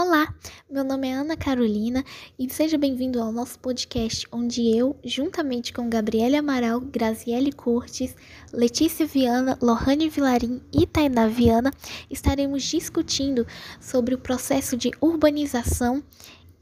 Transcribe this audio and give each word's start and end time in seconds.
Olá, 0.00 0.32
meu 0.70 0.84
nome 0.84 1.08
é 1.08 1.12
Ana 1.12 1.36
Carolina 1.36 2.04
e 2.38 2.48
seja 2.48 2.78
bem-vindo 2.78 3.20
ao 3.20 3.32
nosso 3.32 3.58
podcast, 3.58 4.28
onde 4.30 4.62
eu, 4.78 4.96
juntamente 5.02 5.72
com 5.72 5.90
Gabriele 5.90 6.36
Amaral, 6.36 6.80
Graziele 6.80 7.50
Cortes, 7.50 8.14
Letícia 8.52 9.04
Viana, 9.04 9.58
Lohane 9.60 10.08
Vilarim 10.08 10.62
e 10.72 10.86
Tainá 10.86 11.26
Viana, 11.26 11.72
estaremos 12.08 12.62
discutindo 12.62 13.44
sobre 13.80 14.14
o 14.14 14.18
processo 14.18 14.76
de 14.76 14.92
urbanização 15.00 16.00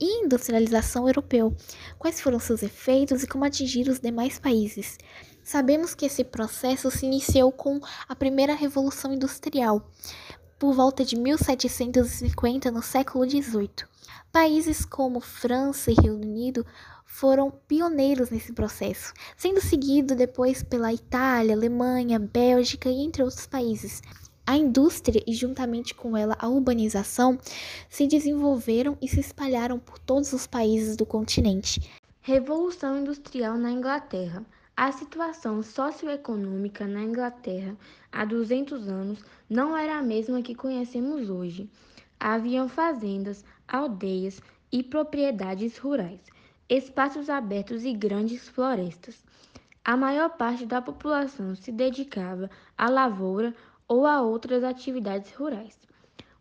e 0.00 0.24
industrialização 0.24 1.06
europeu, 1.06 1.54
quais 1.98 2.18
foram 2.22 2.38
seus 2.38 2.62
efeitos 2.62 3.22
e 3.22 3.26
como 3.26 3.44
atingir 3.44 3.86
os 3.90 4.00
demais 4.00 4.38
países. 4.38 4.96
Sabemos 5.44 5.94
que 5.94 6.06
esse 6.06 6.24
processo 6.24 6.90
se 6.90 7.04
iniciou 7.04 7.52
com 7.52 7.80
a 8.08 8.16
primeira 8.16 8.54
Revolução 8.54 9.12
Industrial, 9.12 9.86
por 10.58 10.74
volta 10.74 11.04
de 11.04 11.16
1750, 11.16 12.70
no 12.70 12.82
século 12.82 13.28
XVIII. 13.28 13.86
Países 14.32 14.84
como 14.84 15.20
França 15.20 15.90
e 15.90 15.94
Reino 15.94 16.16
Unido 16.16 16.66
foram 17.04 17.50
pioneiros 17.50 18.30
nesse 18.30 18.52
processo, 18.52 19.12
sendo 19.36 19.60
seguido 19.60 20.14
depois 20.14 20.62
pela 20.62 20.92
Itália, 20.92 21.54
Alemanha, 21.54 22.18
Bélgica 22.18 22.88
e 22.88 23.02
entre 23.02 23.22
outros 23.22 23.46
países. 23.46 24.02
A 24.46 24.56
indústria 24.56 25.22
e, 25.26 25.32
juntamente 25.32 25.94
com 25.94 26.16
ela, 26.16 26.36
a 26.38 26.48
urbanização 26.48 27.38
se 27.88 28.06
desenvolveram 28.06 28.96
e 29.02 29.08
se 29.08 29.20
espalharam 29.20 29.78
por 29.78 29.98
todos 29.98 30.32
os 30.32 30.46
países 30.46 30.96
do 30.96 31.04
continente. 31.04 31.80
Revolução 32.20 32.98
Industrial 32.98 33.56
na 33.56 33.70
Inglaterra. 33.70 34.44
A 34.78 34.92
situação 34.92 35.62
socioeconômica 35.62 36.86
na 36.86 37.00
Inglaterra 37.00 37.74
há 38.12 38.26
200 38.26 38.86
anos 38.88 39.24
não 39.48 39.74
era 39.74 39.96
a 39.96 40.02
mesma 40.02 40.42
que 40.42 40.54
conhecemos 40.54 41.30
hoje. 41.30 41.70
Haviam 42.20 42.68
fazendas, 42.68 43.42
aldeias 43.66 44.38
e 44.70 44.82
propriedades 44.82 45.78
rurais, 45.78 46.20
espaços 46.68 47.30
abertos 47.30 47.86
e 47.86 47.94
grandes 47.94 48.50
florestas. 48.50 49.24
A 49.82 49.96
maior 49.96 50.36
parte 50.36 50.66
da 50.66 50.82
população 50.82 51.54
se 51.54 51.72
dedicava 51.72 52.50
à 52.76 52.90
lavoura 52.90 53.54
ou 53.88 54.06
a 54.06 54.20
outras 54.20 54.62
atividades 54.62 55.32
rurais. 55.32 55.78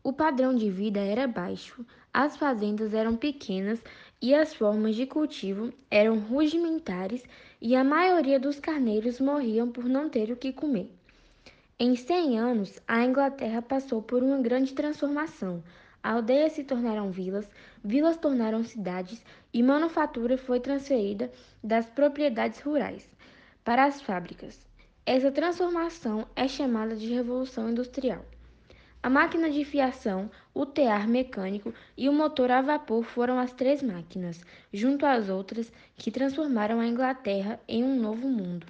O 0.03 0.11
padrão 0.11 0.53
de 0.53 0.69
vida 0.69 0.99
era 0.99 1.25
baixo, 1.25 1.85
as 2.13 2.35
fazendas 2.35 2.93
eram 2.93 3.15
pequenas 3.15 3.81
e 4.21 4.35
as 4.35 4.53
formas 4.53 4.95
de 4.95 5.05
cultivo 5.05 5.73
eram 5.89 6.19
rudimentares 6.19 7.23
e 7.65 7.75
a 7.75 7.83
maioria 7.83 8.39
dos 8.39 8.59
carneiros 8.59 9.19
morriam 9.19 9.71
por 9.71 9.85
não 9.85 10.07
ter 10.07 10.31
o 10.31 10.35
que 10.35 10.53
comer. 10.53 10.87
Em 11.79 11.95
100 11.95 12.37
anos, 12.37 12.79
a 12.87 13.03
Inglaterra 13.03 13.59
passou 13.59 14.03
por 14.03 14.21
uma 14.21 14.37
grande 14.37 14.75
transformação. 14.75 15.63
Aldeias 16.03 16.51
se 16.51 16.63
tornaram 16.63 17.09
vilas, 17.09 17.49
vilas 17.83 18.17
tornaram 18.17 18.63
cidades 18.63 19.19
e 19.51 19.63
manufatura 19.63 20.37
foi 20.37 20.59
transferida 20.59 21.31
das 21.63 21.87
propriedades 21.87 22.59
rurais 22.59 23.09
para 23.63 23.85
as 23.85 23.99
fábricas. 23.99 24.63
Essa 25.03 25.31
transformação 25.31 26.27
é 26.35 26.47
chamada 26.47 26.95
de 26.95 27.11
Revolução 27.11 27.71
Industrial. 27.71 28.23
A 29.05 29.09
máquina 29.11 29.51
de 29.51 29.63
fiação, 29.63 30.31
o 30.51 30.65
tear 30.65 31.07
mecânico 31.07 31.71
e 31.95 32.09
o 32.09 32.11
motor 32.11 32.49
a 32.49 32.59
vapor 32.59 33.03
foram 33.03 33.37
as 33.37 33.51
três 33.51 33.83
máquinas, 33.83 34.41
junto 34.73 35.05
às 35.05 35.29
outras, 35.29 35.71
que 35.95 36.09
transformaram 36.09 36.79
a 36.79 36.87
Inglaterra 36.87 37.59
em 37.67 37.83
um 37.83 38.01
novo 38.01 38.27
mundo. 38.27 38.65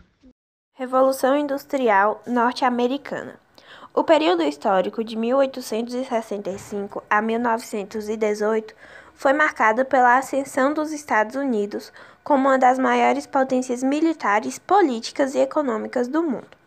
Revolução 0.73 1.38
Industrial 1.38 2.22
Norte-Americana 2.28 3.39
O 3.94 4.03
período 4.03 4.44
histórico 4.44 5.06
de 5.06 5.16
1865 5.16 7.02
a 7.09 7.22
1918 7.22 8.75
foi 9.13 9.31
marcado 9.31 9.86
pela 9.86 10.17
ascensão 10.17 10.73
dos 10.73 10.91
Estados 10.91 11.38
Unidos 11.38 11.94
como 12.25 12.50
uma 12.50 12.59
das 12.59 12.78
maiores 12.78 13.25
potências 13.25 13.81
militares, 13.81 14.59
políticas 14.59 15.33
e 15.33 15.39
econômicas 15.39 16.09
do 16.09 16.22
mundo. 16.22 16.65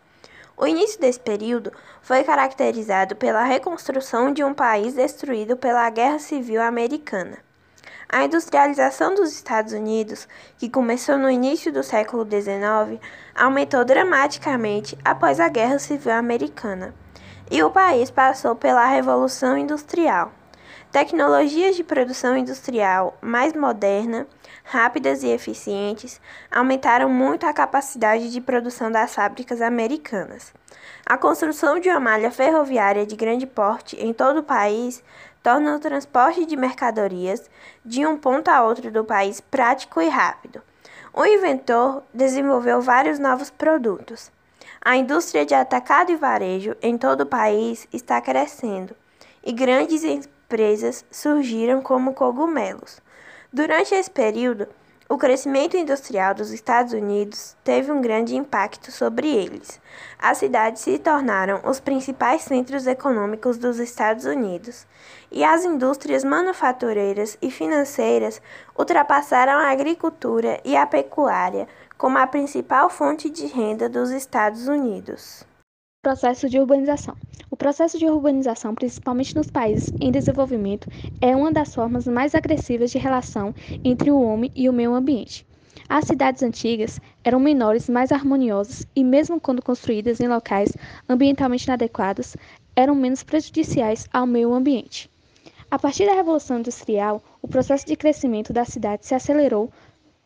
O 0.61 0.67
início 0.67 0.99
desse 0.99 1.21
período 1.21 1.71
foi 2.01 2.21
caracterizado 2.21 3.15
pela 3.15 3.45
reconstrução 3.45 4.33
de 4.33 4.43
um 4.43 4.53
país 4.53 4.93
destruído 4.93 5.55
pela 5.55 5.89
Guerra 5.89 6.19
Civil 6.19 6.61
Americana. 6.61 7.37
A 8.09 8.25
industrialização 8.25 9.15
dos 9.15 9.31
Estados 9.31 9.71
Unidos, 9.71 10.27
que 10.57 10.69
começou 10.69 11.17
no 11.17 11.29
início 11.29 11.71
do 11.71 11.81
século 11.81 12.25
XIX, 12.25 12.99
aumentou 13.33 13.85
dramaticamente 13.85 14.97
após 15.05 15.39
a 15.39 15.47
Guerra 15.47 15.79
Civil 15.79 16.11
Americana, 16.11 16.93
e 17.49 17.63
o 17.63 17.71
país 17.71 18.11
passou 18.11 18.53
pela 18.53 18.85
Revolução 18.85 19.57
Industrial. 19.57 20.38
Tecnologias 20.91 21.75
de 21.75 21.83
produção 21.83 22.35
industrial 22.35 23.15
mais 23.21 23.53
moderna, 23.53 24.25
rápidas 24.63 25.21
e 25.21 25.27
eficientes 25.27 26.19
aumentaram 26.49 27.07
muito 27.07 27.45
a 27.45 27.53
capacidade 27.53 28.31
de 28.31 28.41
produção 28.41 28.91
das 28.91 29.13
fábricas 29.13 29.61
americanas. 29.61 30.51
A 31.05 31.15
construção 31.15 31.79
de 31.79 31.89
uma 31.89 31.99
malha 31.99 32.31
ferroviária 32.31 33.05
de 33.05 33.15
grande 33.15 33.45
porte 33.45 34.03
em 34.03 34.11
todo 34.11 34.39
o 34.39 34.43
país 34.43 35.03
torna 35.43 35.75
o 35.75 35.79
transporte 35.79 36.43
de 36.43 36.57
mercadorias 36.57 37.47
de 37.85 38.03
um 38.07 38.17
ponto 38.17 38.49
a 38.49 38.63
outro 38.63 38.89
do 38.89 39.05
país 39.05 39.39
prático 39.39 40.01
e 40.01 40.09
rápido. 40.09 40.59
O 41.13 41.23
inventor 41.23 42.01
desenvolveu 42.11 42.81
vários 42.81 43.19
novos 43.19 43.51
produtos. 43.51 44.31
A 44.81 44.97
indústria 44.97 45.45
de 45.45 45.53
atacado 45.53 46.11
e 46.11 46.15
varejo 46.15 46.75
em 46.81 46.97
todo 46.97 47.21
o 47.21 47.27
país 47.27 47.87
está 47.93 48.19
crescendo 48.19 48.95
e 49.43 49.51
grandes 49.51 50.03
empresas 50.03 50.38
surgiram 51.11 51.81
como 51.81 52.13
cogumelos. 52.13 53.01
Durante 53.53 53.95
esse 53.95 54.11
período, 54.11 54.67
o 55.11 55.17
crescimento 55.17 55.75
industrial 55.75 56.35
dos 56.35 56.51
Estados 56.51 56.93
Unidos 56.93 57.57
teve 57.63 57.91
um 57.91 57.99
grande 57.99 58.35
impacto 58.35 58.91
sobre 58.91 59.27
eles. 59.27 59.81
As 60.19 60.37
cidades 60.37 60.83
se 60.83 60.99
tornaram 60.99 61.61
os 61.65 61.79
principais 61.79 62.43
centros 62.43 62.85
econômicos 62.85 63.57
dos 63.57 63.79
Estados 63.79 64.25
Unidos, 64.25 64.85
e 65.31 65.43
as 65.43 65.65
indústrias 65.65 66.23
manufatureiras 66.23 67.39
e 67.41 67.49
financeiras 67.49 68.39
ultrapassaram 68.77 69.53
a 69.53 69.71
agricultura 69.71 70.59
e 70.63 70.77
a 70.77 70.85
pecuária 70.85 71.67
como 71.97 72.19
a 72.19 72.27
principal 72.27 72.87
fonte 72.87 73.31
de 73.31 73.47
renda 73.47 73.89
dos 73.89 74.11
Estados 74.11 74.67
Unidos. 74.67 75.48
Processo 76.01 76.47
de 76.47 76.57
urbanização. 76.57 77.13
O 77.51 77.57
processo 77.57 77.99
de 77.99 78.05
urbanização, 78.05 78.73
principalmente 78.73 79.35
nos 79.35 79.51
países 79.51 79.91
em 79.99 80.09
desenvolvimento, 80.09 80.87
é 81.19 81.35
uma 81.35 81.51
das 81.51 81.75
formas 81.75 82.07
mais 82.07 82.33
agressivas 82.33 82.89
de 82.89 82.97
relação 82.97 83.53
entre 83.83 84.09
o 84.09 84.21
homem 84.21 84.49
e 84.55 84.69
o 84.69 84.73
meio 84.73 84.93
ambiente. 84.93 85.45
As 85.89 86.05
cidades 86.05 86.41
antigas 86.41 87.01
eram 87.21 87.37
menores, 87.37 87.89
mais 87.89 88.13
harmoniosas 88.13 88.87
e, 88.95 89.03
mesmo 89.03 89.41
quando 89.41 89.61
construídas 89.61 90.21
em 90.21 90.29
locais 90.29 90.71
ambientalmente 91.09 91.65
inadequados, 91.65 92.37
eram 92.77 92.95
menos 92.95 93.21
prejudiciais 93.21 94.07
ao 94.13 94.25
meio 94.25 94.53
ambiente. 94.53 95.11
A 95.69 95.77
partir 95.77 96.05
da 96.05 96.13
Revolução 96.13 96.59
Industrial, 96.59 97.21
o 97.41 97.47
processo 97.49 97.85
de 97.85 97.97
crescimento 97.97 98.53
da 98.53 98.63
cidade 98.63 99.05
se 99.05 99.15
acelerou 99.15 99.69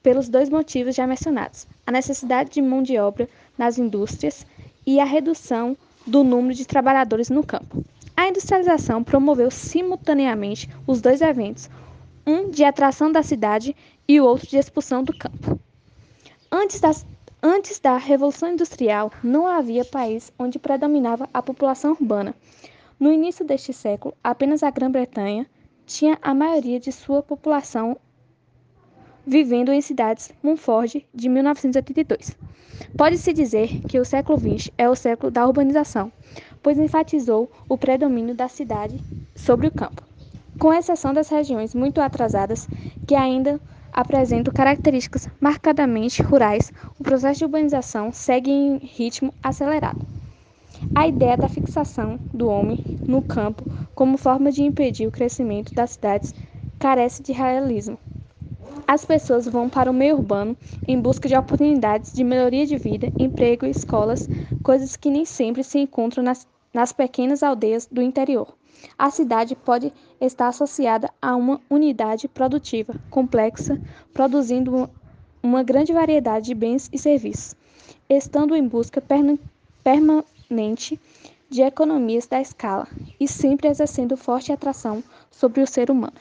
pelos 0.03 0.29
dois 0.29 0.49
motivos 0.49 0.93
já 0.93 1.07
mencionados: 1.07 1.65
a 1.87 1.91
necessidade 1.91 2.51
de 2.51 2.61
mão 2.61 2.83
de 2.83 2.99
obra 2.99 3.27
nas 3.57 3.79
indústrias 3.79 4.45
e 4.85 4.99
a 4.99 5.05
redução 5.05 5.77
do 6.05 6.23
número 6.23 6.53
de 6.53 6.65
trabalhadores 6.65 7.29
no 7.29 7.45
campo. 7.45 7.83
A 8.15 8.27
industrialização 8.27 9.03
promoveu 9.03 9.49
simultaneamente 9.49 10.69
os 10.85 11.01
dois 11.01 11.21
eventos, 11.21 11.69
um 12.25 12.49
de 12.49 12.63
atração 12.63 13.11
da 13.11 13.23
cidade 13.23 13.75
e 14.07 14.19
o 14.19 14.25
outro 14.25 14.47
de 14.47 14.57
expulsão 14.57 15.03
do 15.03 15.17
campo. 15.17 15.59
Antes, 16.51 16.79
antes 17.41 17.79
da 17.79 17.97
Revolução 17.97 18.51
Industrial, 18.51 19.11
não 19.23 19.47
havia 19.47 19.83
país 19.83 20.31
onde 20.37 20.59
predominava 20.59 21.27
a 21.33 21.41
população 21.41 21.91
urbana. 21.91 22.35
No 22.99 23.11
início 23.11 23.43
deste 23.43 23.73
século, 23.73 24.15
apenas 24.23 24.63
a 24.63 24.69
Grã-Bretanha 24.69 25.47
tinha 25.85 26.17
a 26.21 26.33
maioria 26.33 26.79
de 26.79 26.91
sua 26.91 27.21
população 27.21 27.97
vivendo 29.25 29.71
em 29.71 29.81
cidades 29.81 30.31
Mumford 30.43 31.05
de 31.13 31.29
1982. 31.29 32.35
Pode-se 32.97 33.33
dizer 33.33 33.81
que 33.87 33.99
o 33.99 34.05
século 34.05 34.37
XX 34.37 34.69
é 34.77 34.89
o 34.89 34.95
século 34.95 35.31
da 35.31 35.45
urbanização, 35.47 36.11
pois 36.61 36.77
enfatizou 36.77 37.51
o 37.67 37.77
predomínio 37.77 38.35
da 38.35 38.47
cidade 38.47 38.99
sobre 39.35 39.67
o 39.67 39.71
campo. 39.71 40.03
Com 40.59 40.73
exceção 40.73 41.13
das 41.13 41.29
regiões 41.29 41.73
muito 41.73 42.01
atrasadas, 42.01 42.69
que 43.07 43.15
ainda 43.15 43.59
apresentam 43.91 44.53
características 44.53 45.29
marcadamente 45.39 46.21
rurais, 46.21 46.71
o 46.99 47.03
processo 47.03 47.39
de 47.39 47.45
urbanização 47.45 48.11
segue 48.11 48.51
em 48.51 48.77
ritmo 48.77 49.33
acelerado. 49.41 50.05
A 50.95 51.07
ideia 51.07 51.37
da 51.37 51.47
fixação 51.47 52.19
do 52.33 52.47
homem 52.47 52.83
no 53.07 53.21
campo 53.21 53.63
como 53.95 54.17
forma 54.17 54.51
de 54.51 54.63
impedir 54.63 55.07
o 55.07 55.11
crescimento 55.11 55.73
das 55.73 55.91
cidades 55.91 56.33
carece 56.79 57.21
de 57.23 57.31
realismo. 57.31 57.97
As 58.87 59.05
pessoas 59.05 59.47
vão 59.47 59.69
para 59.69 59.89
o 59.89 59.93
meio 59.93 60.17
urbano 60.17 60.57
em 60.87 60.99
busca 60.99 61.27
de 61.27 61.35
oportunidades 61.35 62.13
de 62.13 62.23
melhoria 62.23 62.65
de 62.65 62.77
vida, 62.77 63.11
emprego, 63.17 63.65
escolas, 63.65 64.29
coisas 64.61 64.95
que 64.95 65.09
nem 65.09 65.25
sempre 65.25 65.63
se 65.63 65.79
encontram 65.79 66.23
nas, 66.23 66.47
nas 66.73 66.91
pequenas 66.91 67.43
aldeias 67.43 67.87
do 67.91 68.01
interior. 68.01 68.53
A 68.97 69.09
cidade 69.09 69.55
pode 69.55 69.93
estar 70.19 70.47
associada 70.47 71.09
a 71.21 71.35
uma 71.35 71.61
unidade 71.69 72.27
produtiva 72.27 72.95
complexa, 73.09 73.79
produzindo 74.13 74.89
uma 75.41 75.63
grande 75.63 75.93
variedade 75.93 76.47
de 76.47 76.55
bens 76.55 76.89
e 76.91 76.97
serviços, 76.97 77.55
estando 78.09 78.55
em 78.55 78.67
busca 78.67 79.01
permanente 79.83 80.99
de 81.49 81.61
economias 81.61 82.27
da 82.27 82.41
escala 82.41 82.87
e 83.19 83.27
sempre 83.27 83.67
exercendo 83.67 84.17
forte 84.17 84.51
atração 84.51 85.03
sobre 85.29 85.61
o 85.61 85.67
ser 85.67 85.91
humano. 85.91 86.13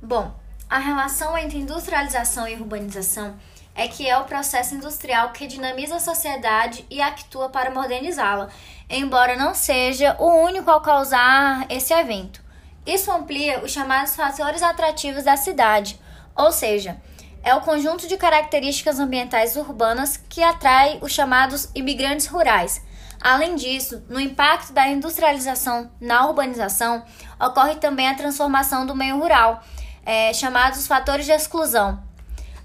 Bom, 0.00 0.41
a 0.72 0.78
relação 0.78 1.36
entre 1.36 1.58
industrialização 1.58 2.48
e 2.48 2.54
urbanização 2.54 3.36
é 3.74 3.86
que 3.86 4.08
é 4.08 4.16
o 4.16 4.24
processo 4.24 4.74
industrial 4.74 5.30
que 5.30 5.46
dinamiza 5.46 5.96
a 5.96 6.00
sociedade 6.00 6.86
e 6.88 7.02
atua 7.02 7.50
para 7.50 7.70
modernizá-la, 7.70 8.48
embora 8.88 9.36
não 9.36 9.54
seja 9.54 10.16
o 10.18 10.28
único 10.42 10.70
a 10.70 10.80
causar 10.80 11.66
esse 11.68 11.92
evento. 11.92 12.42
Isso 12.86 13.12
amplia 13.12 13.62
os 13.62 13.70
chamados 13.70 14.16
fatores 14.16 14.62
atrativos 14.62 15.24
da 15.24 15.36
cidade, 15.36 16.00
ou 16.34 16.50
seja, 16.50 16.96
é 17.42 17.54
o 17.54 17.60
conjunto 17.60 18.08
de 18.08 18.16
características 18.16 18.98
ambientais 18.98 19.56
urbanas 19.56 20.16
que 20.16 20.42
atrai 20.42 20.98
os 21.02 21.12
chamados 21.12 21.68
imigrantes 21.74 22.28
rurais. 22.28 22.82
Além 23.20 23.56
disso, 23.56 24.02
no 24.08 24.18
impacto 24.18 24.72
da 24.72 24.88
industrialização 24.88 25.90
na 26.00 26.26
urbanização, 26.26 27.04
ocorre 27.38 27.74
também 27.74 28.08
a 28.08 28.14
transformação 28.14 28.86
do 28.86 28.96
meio 28.96 29.18
rural 29.18 29.62
é, 30.04 30.32
chamados 30.32 30.86
fatores 30.86 31.26
de 31.26 31.32
exclusão. 31.32 32.02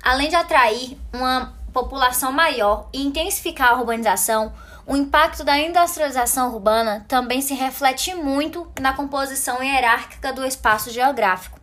Além 0.03 0.29
de 0.29 0.35
atrair 0.35 0.97
uma 1.13 1.53
população 1.73 2.31
maior 2.31 2.89
e 2.93 3.05
intensificar 3.05 3.69
a 3.69 3.75
urbanização, 3.75 4.53
o 4.85 4.95
impacto 4.95 5.43
da 5.43 5.57
industrialização 5.57 6.53
urbana 6.53 7.05
também 7.07 7.41
se 7.41 7.53
reflete 7.53 8.15
muito 8.15 8.71
na 8.79 8.93
composição 8.93 9.61
hierárquica 9.61 10.31
do 10.31 10.45
espaço 10.45 10.89
geográfico. 10.89 11.59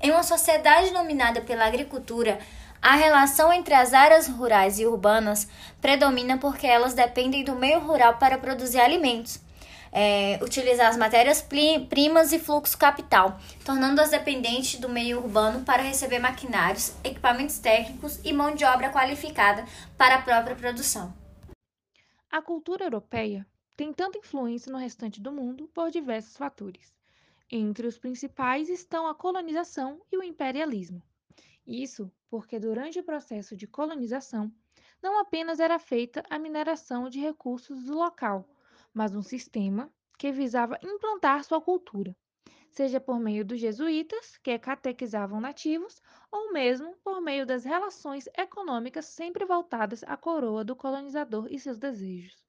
Em 0.00 0.10
uma 0.10 0.22
sociedade 0.22 0.90
dominada 0.90 1.40
pela 1.40 1.66
agricultura, 1.66 2.38
a 2.80 2.94
relação 2.94 3.52
entre 3.52 3.74
as 3.74 3.92
áreas 3.92 4.28
rurais 4.28 4.78
e 4.78 4.86
urbanas 4.86 5.48
predomina 5.80 6.38
porque 6.38 6.66
elas 6.66 6.94
dependem 6.94 7.42
do 7.42 7.56
meio 7.56 7.80
rural 7.80 8.14
para 8.14 8.38
produzir 8.38 8.78
alimentos 8.78 9.40
é, 9.98 10.38
utilizar 10.44 10.90
as 10.90 10.96
matérias-primas 10.98 12.30
e 12.30 12.38
fluxo 12.38 12.76
capital, 12.76 13.40
tornando-as 13.64 14.10
dependentes 14.10 14.78
do 14.78 14.90
meio 14.90 15.16
urbano 15.16 15.64
para 15.64 15.82
receber 15.82 16.18
maquinários, 16.18 16.94
equipamentos 17.02 17.58
técnicos 17.58 18.20
e 18.22 18.30
mão 18.30 18.54
de 18.54 18.62
obra 18.62 18.92
qualificada 18.92 19.64
para 19.96 20.16
a 20.16 20.22
própria 20.22 20.54
produção. 20.54 21.14
A 22.30 22.42
cultura 22.42 22.84
europeia 22.84 23.46
tem 23.74 23.90
tanta 23.90 24.18
influência 24.18 24.70
no 24.70 24.76
restante 24.76 25.18
do 25.18 25.32
mundo 25.32 25.66
por 25.72 25.90
diversos 25.90 26.36
fatores. 26.36 26.94
Entre 27.50 27.86
os 27.86 27.96
principais 27.96 28.68
estão 28.68 29.06
a 29.06 29.14
colonização 29.14 30.02
e 30.12 30.18
o 30.18 30.22
imperialismo. 30.22 31.02
Isso 31.66 32.12
porque, 32.28 32.60
durante 32.60 32.98
o 32.98 33.04
processo 33.04 33.56
de 33.56 33.66
colonização, 33.66 34.52
não 35.02 35.18
apenas 35.18 35.58
era 35.58 35.78
feita 35.78 36.22
a 36.28 36.38
mineração 36.38 37.08
de 37.08 37.18
recursos 37.18 37.84
do 37.84 37.94
local, 37.94 38.46
mas 38.96 39.14
um 39.14 39.20
sistema 39.20 39.92
que 40.18 40.32
visava 40.32 40.78
implantar 40.82 41.44
sua 41.44 41.60
cultura, 41.60 42.16
seja 42.70 42.98
por 42.98 43.20
meio 43.20 43.44
dos 43.44 43.60
jesuítas, 43.60 44.38
que 44.38 44.58
catequizavam 44.58 45.38
nativos, 45.38 46.00
ou 46.32 46.50
mesmo 46.50 46.96
por 47.04 47.20
meio 47.20 47.44
das 47.44 47.62
relações 47.62 48.26
econômicas 48.34 49.04
sempre 49.04 49.44
voltadas 49.44 50.02
à 50.04 50.16
coroa 50.16 50.64
do 50.64 50.74
colonizador 50.74 51.46
e 51.50 51.58
seus 51.58 51.76
desejos. 51.76 52.42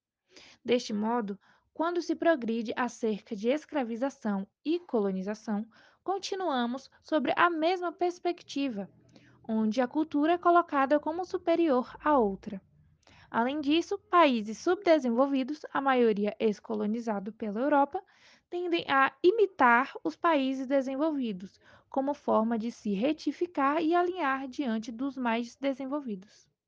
Deste 0.64 0.94
modo, 0.94 1.38
quando 1.74 2.02
se 2.02 2.16
progride 2.16 2.74
acerca 2.78 3.36
de 3.36 3.50
escravização 3.50 4.48
e 4.64 4.80
colonização, 4.80 5.68
continuamos 6.02 6.90
sobre 7.04 7.34
a 7.36 7.50
mesma 7.50 7.92
perspectiva, 7.92 8.90
onde 9.46 9.82
a 9.82 9.88
cultura 9.88 10.32
é 10.32 10.38
colocada 10.38 10.98
como 10.98 11.26
superior 11.26 11.94
à 12.00 12.18
outra. 12.18 12.62
Além 13.30 13.62
disso, 13.62 13.98
países 14.10 14.58
subdesenvolvidos, 14.58 15.66
a 15.74 15.80
maioria 15.82 16.36
ex-colonizado 16.40 17.32
pela 17.34 17.60
Europa, 17.60 18.04
tendem 18.50 18.86
a 18.90 19.14
imitar 19.24 19.94
os 20.04 20.16
países 20.16 20.68
desenvolvidos, 20.68 21.60
como 21.90 22.14
forma 22.14 22.58
de 22.58 22.72
se 22.72 22.94
retificar 22.94 23.82
e 23.82 23.94
alinhar 23.94 24.48
diante 24.48 24.92
dos 24.92 25.18
mais 25.18 25.56
desenvolvidos. 25.56 26.47